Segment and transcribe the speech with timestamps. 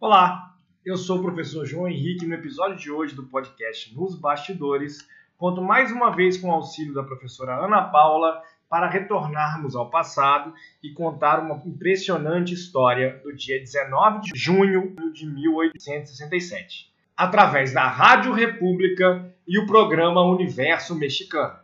[0.00, 0.54] Olá,
[0.86, 5.04] eu sou o professor João Henrique e no episódio de hoje do podcast Nos Bastidores,
[5.36, 10.54] conto mais uma vez com o auxílio da professora Ana Paula para retornarmos ao passado
[10.80, 18.32] e contar uma impressionante história do dia 19 de junho de 1867, através da Rádio
[18.32, 21.58] República e o programa Universo Mexicano.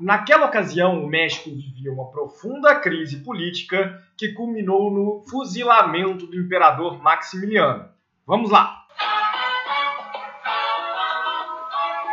[0.00, 7.00] Naquela ocasião, o México vivia uma profunda crise política que culminou no fuzilamento do imperador
[7.00, 7.88] Maximiliano.
[8.26, 8.82] Vamos lá!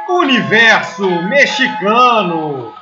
[0.10, 2.74] Universo Mexicano!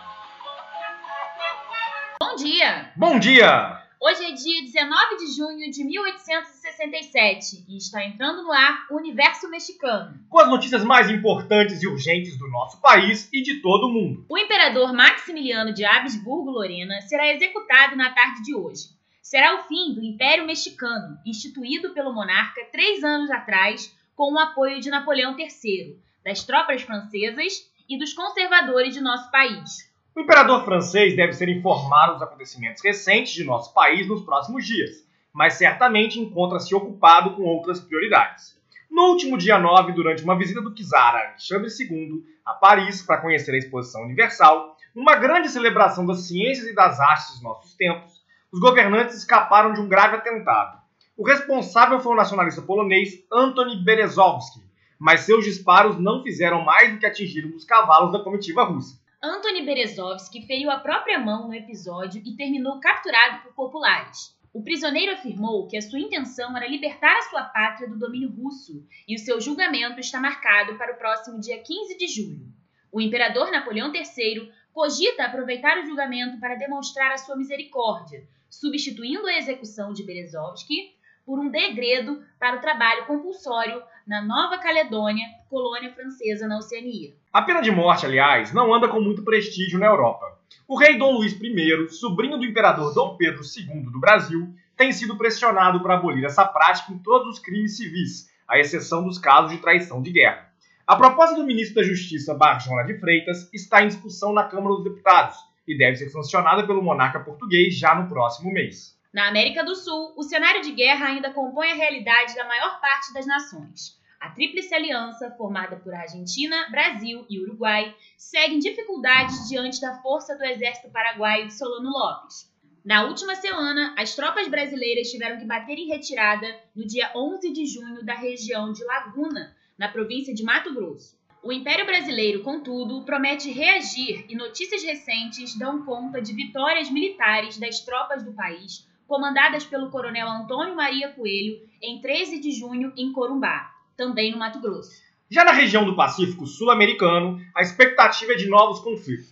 [2.20, 2.92] Bom dia!
[2.96, 3.79] Bom dia!
[4.02, 9.50] Hoje é dia 19 de junho de 1867 e está entrando no ar o Universo
[9.50, 10.18] Mexicano.
[10.30, 14.26] Com as notícias mais importantes e urgentes do nosso país e de todo o mundo.
[14.30, 18.86] O imperador Maximiliano de Habsburgo-Lorena será executado na tarde de hoje.
[19.22, 24.80] Será o fim do Império Mexicano, instituído pelo monarca três anos atrás com o apoio
[24.80, 29.89] de Napoleão III, das tropas francesas e dos conservadores de nosso país.
[30.20, 35.08] O imperador francês deve ser informado dos acontecimentos recentes de nosso país nos próximos dias,
[35.32, 38.54] mas certamente encontra-se ocupado com outras prioridades.
[38.92, 43.54] No último dia 9, durante uma visita do czar Alexandre II a Paris para conhecer
[43.54, 48.60] a Exposição Universal, uma grande celebração das ciências e das artes dos nossos tempos, os
[48.60, 50.82] governantes escaparam de um grave atentado.
[51.16, 54.60] O responsável foi o nacionalista polonês Antony Berezovsky,
[55.00, 58.99] mas seus disparos não fizeram mais do que atingir um dos cavalos da comitiva russa.
[59.22, 64.34] Antony Berezovsky feriu a própria mão no episódio e terminou capturado por populares.
[64.54, 68.88] O prisioneiro afirmou que a sua intenção era libertar a sua pátria do domínio russo
[69.06, 72.48] e o seu julgamento está marcado para o próximo dia 15 de julho.
[72.90, 79.38] O imperador Napoleão III cogita aproveitar o julgamento para demonstrar a sua misericórdia, substituindo a
[79.38, 80.96] execução de Berezovsky
[81.26, 87.14] por um degredo para o trabalho compulsório na Nova Caledônia, colônia francesa na Oceania.
[87.32, 90.26] A pena de morte, aliás, não anda com muito prestígio na Europa.
[90.68, 95.16] O rei Dom Luís I, sobrinho do imperador Dom Pedro II do Brasil, tem sido
[95.16, 99.60] pressionado para abolir essa prática em todos os crimes civis, à exceção dos casos de
[99.60, 100.52] traição de guerra.
[100.88, 104.86] A proposta do ministro da Justiça Barjona de Freitas está em discussão na Câmara dos
[104.86, 108.98] Deputados e deve ser sancionada pelo monarca português já no próximo mês.
[109.14, 113.14] Na América do Sul, o cenário de guerra ainda compõe a realidade da maior parte
[113.14, 113.99] das nações.
[114.20, 120.36] A Tríplice Aliança, formada por Argentina, Brasil e Uruguai, segue em dificuldades diante da força
[120.36, 122.52] do exército paraguaio de Solano Lopes.
[122.84, 127.66] Na última semana, as tropas brasileiras tiveram que bater em retirada no dia 11 de
[127.66, 131.18] junho da região de Laguna, na província de Mato Grosso.
[131.42, 137.80] O Império Brasileiro, contudo, promete reagir e notícias recentes dão conta de vitórias militares das
[137.80, 143.69] tropas do país, comandadas pelo coronel Antônio Maria Coelho, em 13 de junho em Corumbá
[144.00, 145.02] também no Mato Grosso.
[145.30, 149.28] Já na região do Pacífico Sul-Americano, a expectativa é de novos conflitos.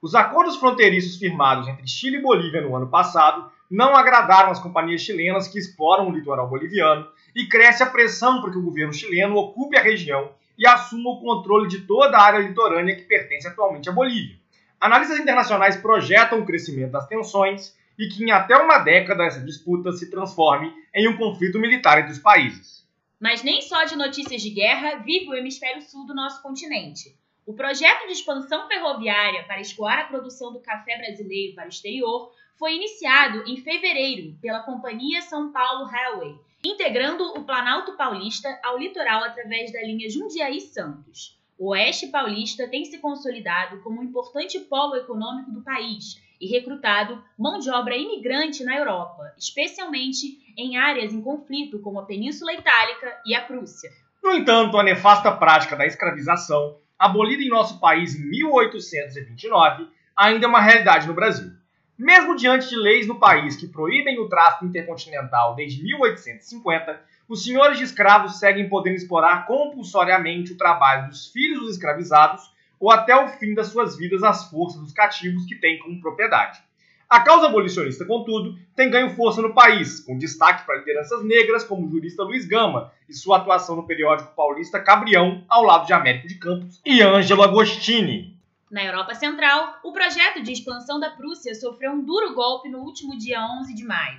[0.00, 5.00] Os acordos fronteiriços firmados entre Chile e Bolívia no ano passado não agradaram as companhias
[5.00, 9.34] chilenas que exploram o litoral boliviano e cresce a pressão para que o governo chileno
[9.36, 13.88] ocupe a região e assuma o controle de toda a área litorânea que pertence atualmente
[13.88, 14.36] à Bolívia.
[14.80, 19.90] Analistas internacionais projetam o crescimento das tensões e que em até uma década essa disputa
[19.90, 22.81] se transforme em um conflito militar entre os países.
[23.22, 27.16] Mas nem só de notícias de guerra vive o hemisfério sul do nosso continente.
[27.46, 32.32] O projeto de expansão ferroviária para escoar a produção do café brasileiro para o exterior
[32.58, 36.34] foi iniciado em fevereiro pela Companhia São Paulo Railway,
[36.64, 41.38] integrando o Planalto Paulista ao litoral através da linha Jundiaí-Santos.
[41.56, 47.22] O Oeste Paulista tem se consolidado como um importante polo econômico do país e recrutado
[47.38, 53.16] mão de obra imigrante na Europa, especialmente em áreas em conflito como a Península Itálica
[53.24, 53.88] e a Prússia.
[54.20, 59.86] No entanto, a nefasta prática da escravização, abolida em nosso país em 1829,
[60.16, 61.52] ainda é uma realidade no Brasil.
[61.96, 67.78] Mesmo diante de leis no país que proíbem o tráfico intercontinental desde 1850, os senhores
[67.78, 72.51] de escravos seguem podendo explorar compulsoriamente o trabalho dos filhos dos escravizados
[72.82, 76.60] ou até o fim das suas vidas às forças dos cativos que têm como propriedade.
[77.08, 81.86] A causa abolicionista, contudo, tem ganho força no país, com destaque para lideranças negras como
[81.86, 86.26] o jurista Luiz Gama e sua atuação no periódico paulista Cabrião, ao lado de Américo
[86.26, 88.36] de Campos e Ângelo Agostini.
[88.68, 93.16] Na Europa Central, o projeto de expansão da Prússia sofreu um duro golpe no último
[93.16, 94.18] dia 11 de maio.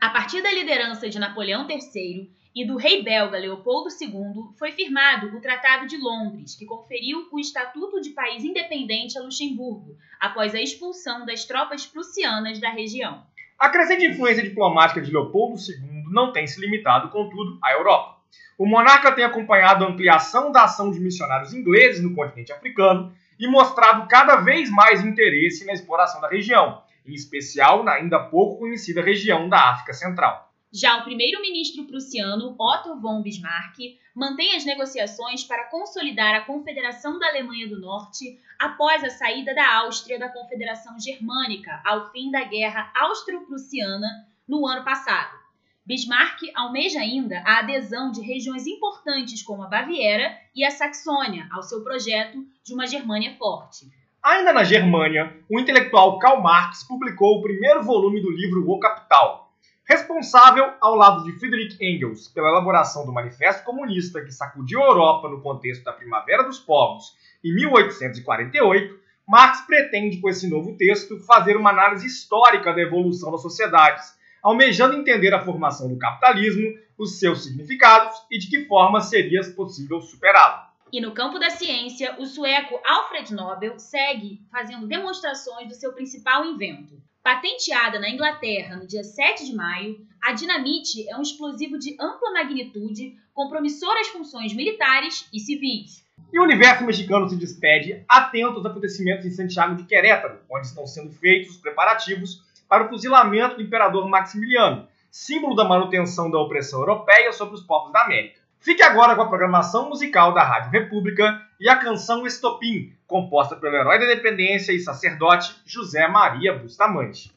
[0.00, 5.36] A partir da liderança de Napoleão III, e do rei belga Leopoldo II foi firmado
[5.36, 10.60] o Tratado de Londres, que conferiu o estatuto de país independente a Luxemburgo, após a
[10.60, 13.26] expulsão das tropas prussianas da região.
[13.58, 18.18] A crescente influência diplomática de Leopoldo II não tem se limitado, contudo, à Europa.
[18.56, 23.48] O monarca tem acompanhado a ampliação da ação de missionários ingleses no continente africano e
[23.48, 29.02] mostrado cada vez mais interesse na exploração da região, em especial na ainda pouco conhecida
[29.02, 30.53] região da África Central.
[30.76, 33.78] Já o primeiro-ministro prussiano Otto von Bismarck
[34.12, 39.72] mantém as negociações para consolidar a Confederação da Alemanha do Norte após a saída da
[39.82, 45.38] Áustria da Confederação Germânica ao fim da Guerra Austro-Prussiana no ano passado.
[45.86, 51.62] Bismarck almeja ainda a adesão de regiões importantes como a Baviera e a Saxônia ao
[51.62, 53.86] seu projeto de uma Germânia forte.
[54.20, 59.43] Ainda na Germânia, o intelectual Karl Marx publicou o primeiro volume do livro O Capital,
[59.86, 65.28] responsável ao lado de Friedrich Engels pela elaboração do Manifesto Comunista que sacudiu a Europa
[65.28, 67.14] no contexto da Primavera dos Povos
[67.44, 68.98] em 1848,
[69.28, 74.96] Marx pretende, com esse novo texto, fazer uma análise histórica da evolução das sociedades, almejando
[74.96, 80.64] entender a formação do capitalismo, os seus significados e de que forma seria possível superá-lo.
[80.92, 86.44] E no campo da ciência, o sueco Alfred Nobel segue fazendo demonstrações do seu principal
[86.44, 91.96] invento, Patenteada na Inglaterra no dia 7 de maio, a dinamite é um explosivo de
[91.98, 96.04] ampla magnitude com promissoras funções militares e civis.
[96.30, 100.86] E o universo mexicano se despede atento aos acontecimentos em Santiago de Querétaro, onde estão
[100.86, 106.80] sendo feitos os preparativos para o fuzilamento do imperador Maximiliano, símbolo da manutenção da opressão
[106.80, 108.43] europeia sobre os povos da América.
[108.64, 113.76] Fique agora com a programação musical da Rádio República e a canção Estopim, composta pelo
[113.76, 117.30] herói da independência e sacerdote José Maria Bustamante.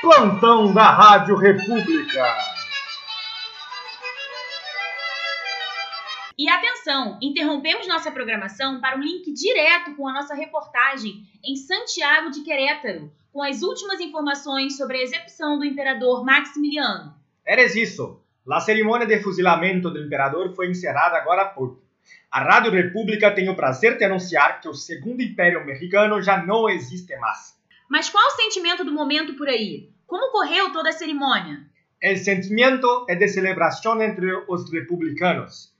[0.00, 2.51] Plantão da Rádio República.
[6.92, 12.30] E atenção, interrompemos nossa programação para um link direto com a nossa reportagem em Santiago
[12.30, 17.14] de Querétaro, com as últimas informações sobre a execução do imperador Maximiliano.
[17.46, 18.20] Eres isso.
[18.46, 21.80] A cerimônia de fuzilamento do imperador foi encerrada agora há pouco.
[22.30, 26.68] A Rádio República tem o prazer de anunciar que o segundo império mexicano já não
[26.68, 27.56] existe mais.
[27.88, 29.88] Mas qual o sentimento do momento por aí?
[30.06, 31.60] Como correu toda a cerimônia?
[32.04, 35.71] O sentimento é de celebração entre os republicanos.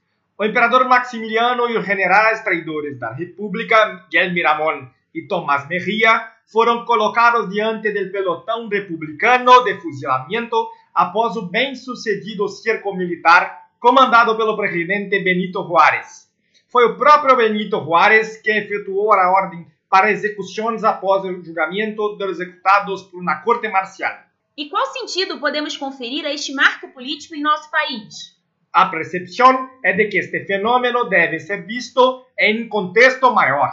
[0.43, 6.83] O imperador Maximiliano e os generais traidores da República, Miguel Miramón e Tomás Mejía, foram
[6.83, 15.17] colocados diante del pelotão republicano de fuzilamento após o bem-sucedido cerco militar comandado pelo presidente
[15.23, 16.29] Benito Juárez.
[16.67, 22.31] Foi o próprio Benito Juárez que efetuou a ordem para execuções após o julgamento dos
[22.31, 24.13] executados na corte marcial.
[24.57, 28.32] E qual sentido podemos conferir a este marco político em nosso país?
[28.73, 33.71] A percepção é de que este fenômeno deve ser visto em contexto maior.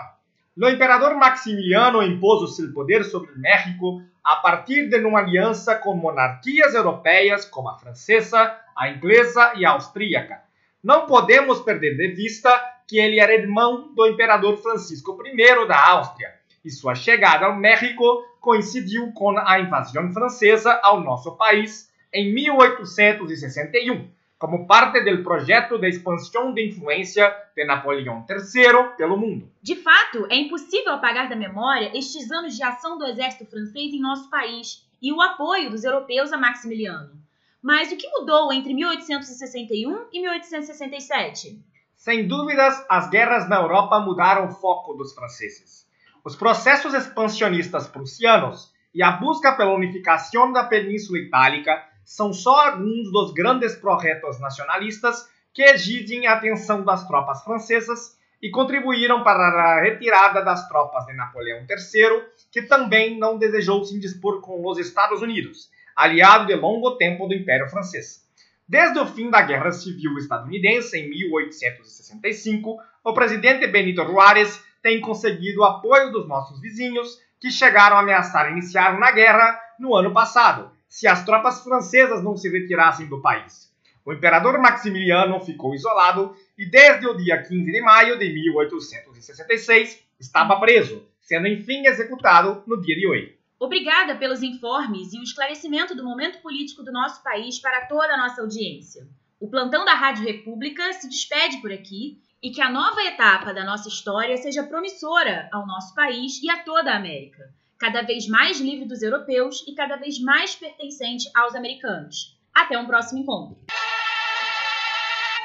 [0.54, 5.94] O imperador Maximiliano impôs o seu poder sobre México a partir de uma aliança com
[5.94, 10.42] monarquias europeias como a francesa, a inglesa e a austríaca.
[10.84, 12.50] Não podemos perder de vista
[12.86, 18.22] que ele era irmão do imperador Francisco I da Áustria, e sua chegada ao México
[18.38, 25.86] coincidiu com a invasão francesa ao nosso país em 1861 como parte do projeto de
[25.86, 29.52] expansão de influência de Napoleão III pelo mundo.
[29.60, 34.00] De fato, é impossível apagar da memória estes anos de ação do exército francês em
[34.00, 37.20] nosso país e o apoio dos europeus a Maximiliano.
[37.62, 41.62] Mas o que mudou entre 1861 e 1867?
[41.94, 45.86] Sem dúvidas, as guerras na Europa mudaram o foco dos franceses.
[46.24, 53.12] Os processos expansionistas prussianos e a busca pela unificação da Península Itálica são só alguns
[53.12, 59.80] dos grandes projetos nacionalistas que exigem a atenção das tropas francesas e contribuíram para a
[59.80, 65.22] retirada das tropas de Napoleão III, que também não desejou se indispor com os Estados
[65.22, 68.26] Unidos, aliado de longo tempo do Império Francês.
[68.68, 75.60] Desde o fim da Guerra Civil Estadunidense, em 1865, o presidente Benito Juárez tem conseguido
[75.60, 80.72] o apoio dos nossos vizinhos, que chegaram a ameaçar iniciar uma guerra no ano passado,
[80.90, 83.72] se as tropas francesas não se retirassem do país.
[84.04, 90.58] O imperador Maximiliano ficou isolado e desde o dia 15 de maio de 1866 estava
[90.58, 93.38] preso, sendo enfim executado no dia de hoje.
[93.58, 98.18] Obrigada pelos informes e o esclarecimento do momento político do nosso país para toda a
[98.18, 99.06] nossa audiência.
[99.38, 103.64] O plantão da Rádio República se despede por aqui e que a nova etapa da
[103.64, 108.60] nossa história seja promissora ao nosso país e a toda a América cada vez mais
[108.60, 112.38] livre dos europeus e cada vez mais pertencente aos americanos.
[112.54, 113.56] Até um próximo encontro.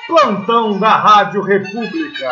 [0.05, 2.29] Plantão da Rádio República.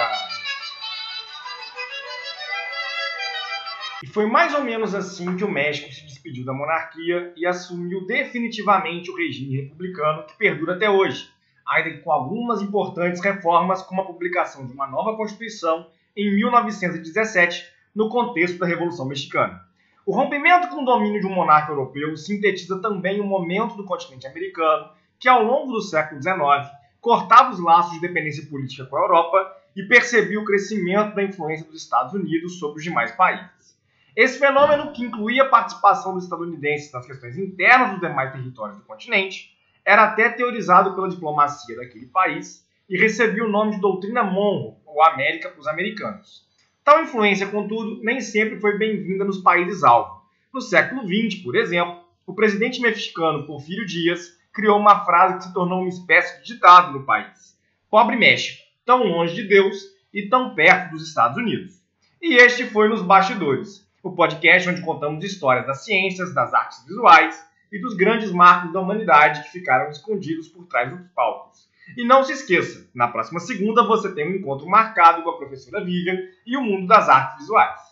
[4.03, 8.05] E foi mais ou menos assim que o México se despediu da monarquia e assumiu
[8.05, 11.29] definitivamente o regime republicano que perdura até hoje,
[11.65, 18.09] ainda com algumas importantes reformas, como a publicação de uma nova Constituição em 1917, no
[18.09, 19.72] contexto da Revolução Mexicana.
[20.05, 24.27] O rompimento com o domínio de um monarca europeu sintetiza também o momento do continente
[24.27, 26.69] americano, que ao longo do século XIX
[26.99, 31.65] cortava os laços de dependência política com a Europa e percebia o crescimento da influência
[31.65, 33.77] dos Estados Unidos sobre os demais países.
[34.13, 38.83] Esse fenômeno, que incluía a participação dos estadunidenses nas questões internas dos demais territórios do
[38.83, 44.75] continente, era até teorizado pela diplomacia daquele país e recebia o nome de doutrina Monroe,
[44.85, 46.45] ou América para os americanos.
[46.83, 50.21] Tal influência, contudo, nem sempre foi bem-vinda nos países-alvo.
[50.53, 55.53] No século XX, por exemplo, o presidente mexicano Porfírio Dias criou uma frase que se
[55.53, 57.57] tornou uma espécie de ditado no país:
[57.89, 59.77] Pobre México, tão longe de Deus
[60.13, 61.81] e tão perto dos Estados Unidos.
[62.21, 67.47] E este foi Nos Bastidores, o podcast onde contamos histórias das ciências, das artes visuais
[67.71, 71.65] e dos grandes marcos da humanidade que ficaram escondidos por trás dos palcos.
[71.97, 75.83] E não se esqueça, na próxima segunda você tem um encontro marcado com a professora
[75.83, 77.82] Vivian e o mundo das artes visuais.